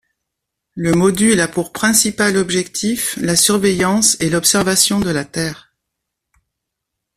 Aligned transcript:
Le 0.73 0.93
module 0.95 1.39
a 1.41 1.47
pour 1.47 1.71
principal 1.73 2.35
objectif 2.35 3.15
la 3.17 3.35
surveillance 3.35 4.17
et 4.19 4.31
l'observation 4.31 4.99
de 4.99 5.11
la 5.11 5.25
Terre. 5.25 5.75